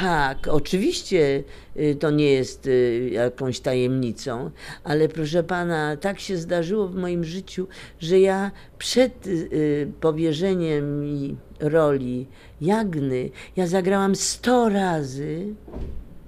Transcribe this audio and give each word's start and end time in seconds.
Tak, 0.00 0.48
oczywiście 0.48 1.44
y, 1.76 1.96
to 2.00 2.10
nie 2.10 2.32
jest 2.32 2.66
y, 2.66 3.10
jakąś 3.12 3.60
tajemnicą, 3.60 4.50
ale 4.84 5.08
proszę 5.08 5.42
pana, 5.42 5.96
tak 5.96 6.20
się 6.20 6.36
zdarzyło 6.36 6.88
w 6.88 6.94
moim 6.94 7.24
życiu, 7.24 7.68
że 8.00 8.20
ja 8.20 8.50
przed 8.78 9.26
y, 9.26 9.92
powierzeniem 10.00 11.00
mi 11.00 11.36
roli 11.60 12.26
Jagny, 12.60 13.30
ja 13.56 13.66
zagrałam 13.66 14.16
100 14.16 14.68
razy 14.68 15.54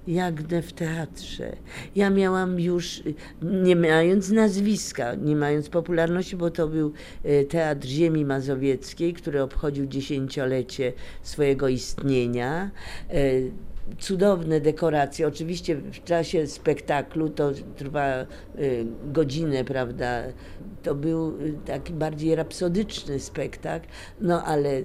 Jagnę 0.07 0.61
w 0.61 0.73
teatrze. 0.73 1.55
Ja 1.95 2.09
miałam 2.09 2.59
już, 2.59 3.03
nie 3.41 3.75
mając 3.75 4.29
nazwiska, 4.29 5.15
nie 5.15 5.35
mając 5.35 5.69
popularności, 5.69 6.35
bo 6.35 6.49
to 6.49 6.67
był 6.67 6.93
e, 7.23 7.43
Teatr 7.45 7.87
Ziemi 7.87 8.25
Mazowieckiej, 8.25 9.13
który 9.13 9.41
obchodził 9.41 9.85
dziesięciolecie 9.85 10.93
swojego 11.23 11.67
istnienia 11.67 12.71
e, 13.09 13.13
cudowne 13.99 14.61
dekoracje. 14.61 15.27
Oczywiście 15.27 15.75
w 15.75 16.03
czasie 16.03 16.47
spektaklu 16.47 17.29
to 17.29 17.51
trwa 17.77 18.21
y, 18.59 18.85
godzinę, 19.05 19.63
prawda? 19.63 20.23
To 20.83 20.95
był 20.95 21.37
taki 21.65 21.93
bardziej 21.93 22.35
rapsodyczny 22.35 23.19
spektakl, 23.19 23.87
no 24.21 24.43
ale 24.43 24.83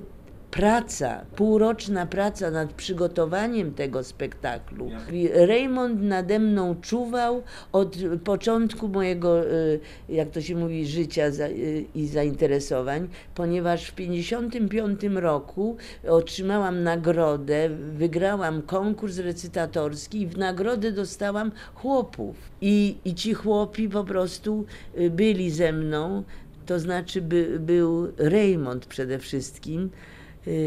praca, 0.57 1.25
półroczna 1.37 2.07
praca 2.07 2.51
nad 2.51 2.73
przygotowaniem 2.73 3.75
tego 3.75 4.05
spektaklu. 4.05 4.91
Raymond 5.35 6.03
nade 6.03 6.39
mną 6.39 6.77
czuwał 6.81 7.43
od 7.73 7.97
początku 8.25 8.89
mojego, 8.89 9.47
y, 9.51 9.81
jak 10.09 10.31
to 10.31 10.41
się 10.41 10.57
mówi, 10.57 10.87
życia 10.87 11.27
y, 11.27 11.85
i 11.95 12.07
zainteresowań, 12.07 13.09
ponieważ 13.35 13.87
w 13.87 13.95
1955 13.95 15.23
roku 15.23 15.77
otrzymałam 16.09 16.83
nagrodę, 16.83 17.71
wygrałam 17.97 18.63
konkurs 18.63 19.19
recytatorski 19.19 20.21
i 20.21 20.27
w 20.27 20.39
nagrodę 20.39 20.93
dostałam 20.93 21.53
chłopów. 21.75 22.37
I, 22.61 22.97
i 23.05 23.15
ci 23.15 23.35
chłopi 23.35 23.89
po 23.89 24.05
prostu 24.05 24.65
y, 24.99 25.11
byli 25.11 25.51
ze 25.51 25.73
mną, 25.73 26.23
to 26.67 26.81
znaczy 26.81 27.23
by, 27.23 27.59
był 27.61 28.13
Raymond 28.19 28.87
przede 28.87 29.19
wszystkim, 29.19 29.91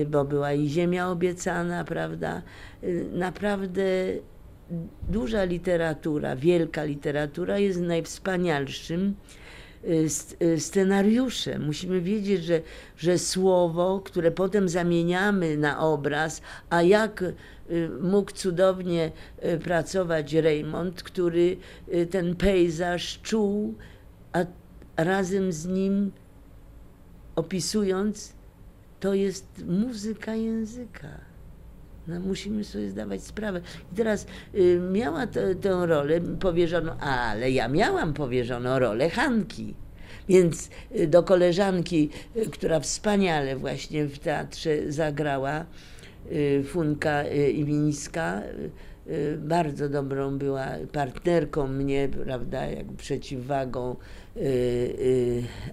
bo 0.07 0.25
była 0.25 0.53
i 0.53 0.67
ziemia 0.67 1.09
obiecana, 1.09 1.83
prawda? 1.83 2.41
Y, 2.83 3.05
naprawdę 3.13 3.83
duża 5.09 5.43
literatura, 5.43 6.35
wielka 6.35 6.83
literatura 6.83 7.59
jest 7.59 7.81
najwspanialszym 7.81 9.15
y, 10.41 10.59
scenariuszem. 10.59 11.65
Musimy 11.65 12.01
wiedzieć, 12.01 12.43
że, 12.43 12.61
że 12.97 13.17
słowo, 13.17 14.01
które 14.05 14.31
potem 14.31 14.69
zamieniamy 14.69 15.57
na 15.57 15.79
obraz, 15.79 16.41
a 16.69 16.81
jak 16.81 17.23
mógł 18.01 18.31
cudownie 18.31 19.11
pracować 19.63 20.33
Raymond, 20.33 21.03
który 21.03 21.57
ten 22.09 22.35
pejzaż 22.35 23.19
czuł, 23.21 23.75
a 24.33 24.45
razem 24.97 25.51
z 25.51 25.67
nim 25.67 26.11
opisując 27.35 28.38
to 28.99 29.13
jest 29.13 29.63
muzyka 29.67 30.35
języka. 30.35 31.09
No, 32.07 32.19
musimy 32.19 32.63
sobie 32.63 32.89
zdawać 32.89 33.23
sprawę. 33.23 33.61
I 33.93 33.95
teraz 33.95 34.25
y, 34.55 34.79
miała 34.91 35.27
te, 35.27 35.55
tę 35.55 35.85
rolę 35.85 36.21
powierzoną, 36.21 36.91
ale 36.99 37.51
ja 37.51 37.67
miałam 37.67 38.13
powierzoną 38.13 38.79
rolę 38.79 39.09
Hanki. 39.09 39.73
Więc 40.29 40.69
y, 40.95 41.07
do 41.07 41.23
koleżanki, 41.23 42.09
y, 42.35 42.49
która 42.49 42.79
wspaniale 42.79 43.55
właśnie 43.55 44.05
w 44.05 44.19
teatrze 44.19 44.91
zagrała, 44.91 45.65
y, 46.31 46.63
Funka 46.63 47.23
y, 47.25 47.51
Iwińska, 47.51 48.41
y, 49.07 49.37
bardzo 49.37 49.89
dobrą 49.89 50.37
była 50.37 50.67
partnerką 50.91 51.67
mnie, 51.67 52.09
prawda, 52.23 52.65
jak 52.65 52.87
przeciwwagą 52.93 53.95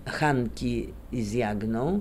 Hanki 0.07 0.93
z 1.13 1.33
Jagną. 1.33 2.01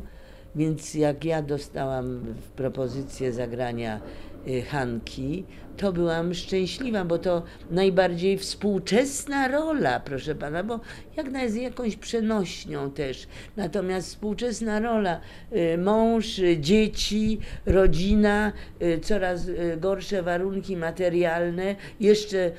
Więc 0.55 0.93
jak 0.93 1.25
ja 1.25 1.41
dostałam 1.41 2.21
propozycję 2.55 3.33
zagrania 3.33 4.01
y, 4.47 4.61
Hanki, 4.61 5.43
to 5.77 5.93
byłam 5.93 6.33
szczęśliwa, 6.33 7.05
bo 7.05 7.17
to 7.17 7.43
najbardziej 7.71 8.37
współczesna 8.37 9.47
rola, 9.47 9.99
proszę 9.99 10.35
pana, 10.35 10.63
bo 10.63 10.79
Jagna 11.17 11.43
jest 11.43 11.57
jakąś 11.57 11.95
przenośnią 11.95 12.91
też. 12.91 13.27
Natomiast 13.57 14.07
współczesna 14.07 14.79
rola, 14.79 15.21
y, 15.53 15.77
mąż, 15.77 16.41
dzieci, 16.59 17.39
rodzina, 17.65 18.51
y, 18.81 18.99
coraz 18.99 19.47
gorsze 19.77 20.23
warunki 20.23 20.77
materialne, 20.77 21.75
jeszcze 21.99 22.51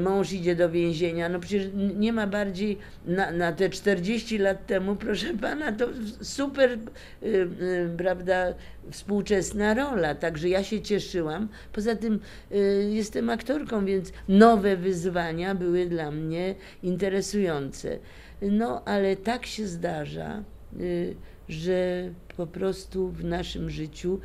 mąż 0.00 0.32
idzie 0.32 0.56
do 0.56 0.70
więzienia. 0.70 1.28
No 1.28 1.40
przecież 1.40 1.66
nie 1.74 2.12
ma 2.12 2.26
bardziej 2.26 2.78
na, 3.06 3.30
na 3.30 3.52
te 3.52 3.70
40 3.70 4.38
lat 4.38 4.66
temu, 4.66 4.96
proszę 4.96 5.26
pana, 5.34 5.72
to 5.72 5.88
super 6.20 6.78
Y, 7.22 7.26
y, 7.62 7.96
prawda, 7.96 8.54
współczesna 8.90 9.74
rola. 9.74 10.14
Także 10.14 10.48
ja 10.48 10.64
się 10.64 10.82
cieszyłam. 10.82 11.48
Poza 11.72 11.96
tym 11.96 12.14
y, 12.14 12.18
jestem 12.90 13.30
aktorką, 13.30 13.84
więc 13.84 14.12
nowe 14.28 14.76
wyzwania 14.76 15.54
były 15.54 15.86
dla 15.86 16.10
mnie 16.10 16.54
interesujące. 16.82 17.98
No, 18.42 18.84
ale 18.84 19.16
tak 19.16 19.46
się 19.46 19.66
zdarza, 19.66 20.42
że 21.48 22.10
po 22.36 22.46
prostu 22.46 23.08
w 23.08 23.24
naszym 23.24 23.70
życiu 23.70 24.20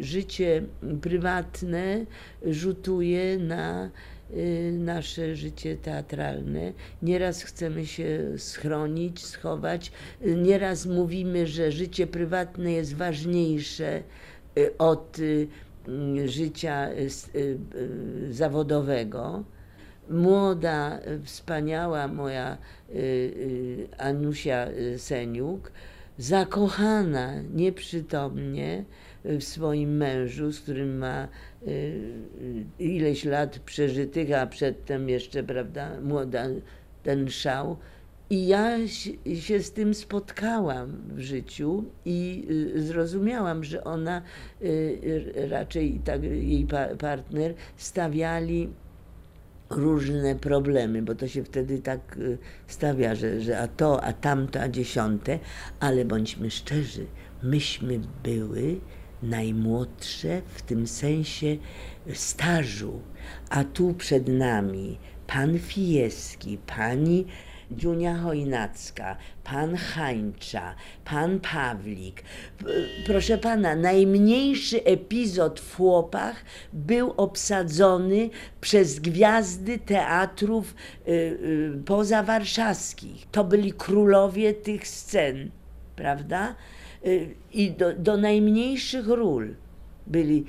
życie 0.00 0.62
prywatne 1.00 2.06
rzutuje 2.42 3.38
na 3.38 3.90
Y, 4.30 4.72
nasze 4.78 5.36
życie 5.36 5.76
teatralne. 5.76 6.72
Nieraz 7.02 7.42
chcemy 7.42 7.86
się 7.86 8.20
schronić, 8.36 9.24
schować, 9.24 9.92
y, 10.26 10.34
nieraz 10.34 10.86
mówimy, 10.86 11.46
że 11.46 11.72
życie 11.72 12.06
prywatne 12.06 12.72
jest 12.72 12.94
ważniejsze 12.94 14.02
y, 14.58 14.78
od 14.78 15.18
życia 16.26 16.88
zawodowego. 18.30 19.44
Młoda, 20.10 21.00
wspaniała 21.24 22.08
moja 22.08 22.58
Anusia 23.98 24.66
Seniuk, 24.96 25.72
zakochana 26.18 27.40
nieprzytomnie 27.54 28.84
w 29.24 29.42
swoim 29.42 29.96
mężu, 29.96 30.52
z 30.52 30.60
którym 30.60 30.98
ma 30.98 31.28
y, 31.68 32.64
ileś 32.78 33.24
lat 33.24 33.58
przeżytych, 33.58 34.32
a 34.32 34.46
przedtem 34.46 35.08
jeszcze, 35.08 35.42
prawda, 35.42 36.00
młoda, 36.00 36.44
ten 37.02 37.30
szał. 37.30 37.76
I 38.30 38.46
ja 38.46 38.88
się 39.40 39.62
z 39.62 39.72
tym 39.72 39.94
spotkałam 39.94 41.02
w 41.08 41.20
życiu 41.20 41.84
i 42.04 42.46
y, 42.76 42.82
zrozumiałam, 42.82 43.64
że 43.64 43.84
ona 43.84 44.22
y, 44.62 45.46
raczej 45.50 46.00
tak, 46.04 46.22
jej 46.22 46.66
partner 46.98 47.54
stawiali 47.76 48.68
różne 49.70 50.34
problemy, 50.34 51.02
bo 51.02 51.14
to 51.14 51.28
się 51.28 51.44
wtedy 51.44 51.78
tak 51.78 52.18
stawia, 52.66 53.14
że, 53.14 53.40
że 53.40 53.58
a 53.58 53.68
to, 53.68 54.04
a 54.04 54.12
tamto, 54.12 54.60
a 54.60 54.68
dziesiąte, 54.68 55.38
ale 55.80 56.04
bądźmy 56.04 56.50
szczerzy, 56.50 57.06
myśmy 57.42 58.00
były 58.24 58.80
najmłodsze 59.22 60.42
w 60.46 60.62
tym 60.62 60.86
sensie 60.86 61.56
stażu, 62.12 63.00
a 63.50 63.64
tu 63.64 63.94
przed 63.94 64.28
nami 64.28 64.98
pan 65.26 65.58
Fieski, 65.58 66.58
pani 66.66 67.26
Dziunia 67.70 68.14
Chojnacka, 68.14 69.16
pan 69.44 69.76
Hańcza, 69.76 70.74
pan 71.04 71.40
Pawlik. 71.40 72.22
Proszę 73.06 73.38
pana, 73.38 73.76
najmniejszy 73.76 74.84
epizod 74.84 75.60
w 75.60 75.76
Chłopach 75.76 76.44
był 76.72 77.14
obsadzony 77.16 78.30
przez 78.60 79.00
gwiazdy 79.00 79.78
teatrów 79.78 80.74
y, 81.08 81.10
y, 81.10 81.82
pozawarszawskich. 81.84 83.26
To 83.30 83.44
byli 83.44 83.72
królowie 83.72 84.54
tych 84.54 84.88
scen, 84.88 85.50
prawda? 85.96 86.54
Y, 87.06 87.34
i 87.52 87.70
do, 87.70 87.92
do 87.92 88.16
najmniejszych 88.16 89.06
ról 89.06 89.54
byli. 90.06 90.44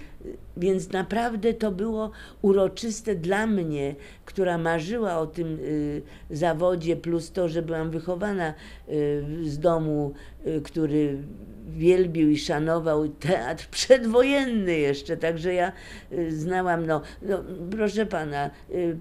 Więc 0.58 0.92
naprawdę 0.92 1.54
to 1.54 1.72
było 1.72 2.12
uroczyste 2.42 3.16
dla 3.16 3.48
mnie, 3.48 3.96
która 4.25 4.58
marzyła 4.58 5.18
o 5.18 5.28
tym 5.28 5.60
y, 5.60 6.02
zawodzie, 6.30 6.96
plus 6.96 7.31
to, 7.31 7.50
że 7.50 7.62
byłam 7.62 7.92
wychowana 7.92 8.54
y, 8.90 9.24
z 9.44 9.60
domu, 9.60 10.14
y, 10.48 10.62
który 10.62 11.18
wielbił 11.69 12.30
i 12.30 12.38
szanował 12.38 13.08
teatr 13.08 13.68
przedwojenny 13.80 14.78
jeszcze, 14.78 15.18
także 15.18 15.54
ja 15.54 15.72
znałam, 16.30 16.86
no, 16.86 17.02
no 17.22 17.44
proszę 17.72 18.06
pana, 18.06 18.50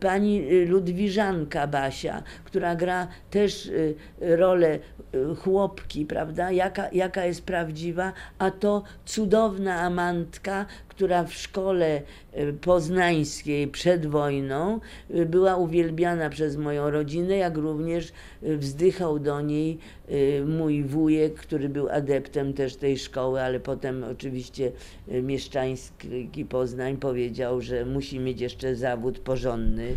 pani 0.00 0.64
Ludwiżanka 0.66 1.66
Basia, 1.66 2.22
która 2.44 2.74
gra 2.76 3.08
też 3.30 3.70
rolę 4.20 4.78
chłopki, 5.38 6.06
prawda, 6.06 6.50
jaka, 6.50 6.88
jaka 6.92 7.24
jest 7.24 7.44
prawdziwa, 7.44 8.12
a 8.38 8.50
to 8.50 8.82
cudowna 9.04 9.80
amantka, 9.80 10.66
która 10.96 11.24
w 11.24 11.34
szkole 11.34 12.02
y, 12.38 12.52
poznańskiej 12.52 13.68
przed 13.68 14.06
wojną 14.06 14.80
y, 15.10 15.26
była 15.26 15.56
uwielbiana 15.56 16.30
przez 16.30 16.56
moją 16.56 16.90
rodzinę, 16.90 17.36
jak 17.36 17.56
również 17.56 18.12
y, 18.42 18.56
wzdychał 18.56 19.18
do 19.18 19.40
niej 19.40 19.78
mój 20.46 20.82
wujek, 20.82 21.34
który 21.34 21.68
był 21.68 21.88
adeptem 21.88 22.52
też 22.52 22.76
tej 22.76 22.98
szkoły, 22.98 23.42
ale 23.42 23.60
potem 23.60 24.04
oczywiście 24.04 24.72
mieszczański 25.22 26.44
Poznań 26.48 26.96
powiedział, 26.96 27.60
że 27.60 27.84
musi 27.84 28.20
mieć 28.20 28.40
jeszcze 28.40 28.76
zawód 28.76 29.18
porządny. 29.18 29.96